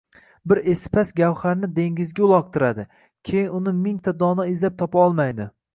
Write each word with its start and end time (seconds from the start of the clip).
Bir 0.51 0.61
esipast 0.71 1.13
gavharni 1.21 1.69
dengizga 1.77 2.25
uloqtiradi, 2.29 2.87
keyin 3.31 3.55
uni 3.61 3.77
mingta 3.87 4.19
dono 4.25 4.53
izlab 4.57 4.81
topa 4.83 5.07
olmaydi. 5.09 5.51